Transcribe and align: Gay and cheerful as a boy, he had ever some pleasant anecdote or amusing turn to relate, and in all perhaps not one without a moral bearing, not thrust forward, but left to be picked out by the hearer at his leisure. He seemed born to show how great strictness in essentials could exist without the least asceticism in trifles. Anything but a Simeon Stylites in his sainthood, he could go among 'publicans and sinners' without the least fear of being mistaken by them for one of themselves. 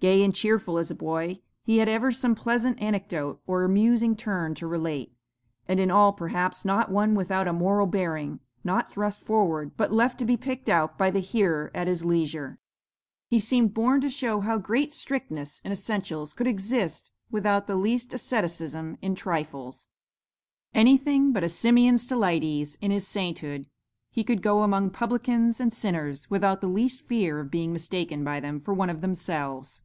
Gay 0.00 0.22
and 0.22 0.34
cheerful 0.34 0.78
as 0.78 0.90
a 0.90 0.94
boy, 0.94 1.38
he 1.62 1.76
had 1.76 1.86
ever 1.86 2.10
some 2.10 2.34
pleasant 2.34 2.80
anecdote 2.80 3.38
or 3.46 3.64
amusing 3.64 4.16
turn 4.16 4.54
to 4.54 4.66
relate, 4.66 5.12
and 5.68 5.78
in 5.78 5.90
all 5.90 6.10
perhaps 6.14 6.64
not 6.64 6.90
one 6.90 7.14
without 7.14 7.46
a 7.46 7.52
moral 7.52 7.86
bearing, 7.86 8.40
not 8.64 8.90
thrust 8.90 9.22
forward, 9.22 9.72
but 9.76 9.92
left 9.92 10.16
to 10.18 10.24
be 10.24 10.38
picked 10.38 10.70
out 10.70 10.96
by 10.96 11.10
the 11.10 11.20
hearer 11.20 11.70
at 11.74 11.86
his 11.86 12.02
leisure. 12.02 12.58
He 13.28 13.38
seemed 13.38 13.74
born 13.74 14.00
to 14.00 14.08
show 14.08 14.40
how 14.40 14.56
great 14.56 14.94
strictness 14.94 15.60
in 15.66 15.70
essentials 15.70 16.32
could 16.32 16.46
exist 16.46 17.12
without 17.30 17.66
the 17.66 17.76
least 17.76 18.14
asceticism 18.14 18.96
in 19.02 19.14
trifles. 19.14 19.88
Anything 20.72 21.30
but 21.30 21.44
a 21.44 21.48
Simeon 21.50 21.98
Stylites 21.98 22.78
in 22.80 22.90
his 22.90 23.06
sainthood, 23.06 23.66
he 24.10 24.24
could 24.24 24.40
go 24.40 24.62
among 24.62 24.92
'publicans 24.92 25.60
and 25.60 25.74
sinners' 25.74 26.30
without 26.30 26.62
the 26.62 26.68
least 26.68 27.02
fear 27.02 27.38
of 27.38 27.50
being 27.50 27.70
mistaken 27.70 28.24
by 28.24 28.40
them 28.40 28.60
for 28.62 28.72
one 28.72 28.88
of 28.88 29.02
themselves. 29.02 29.82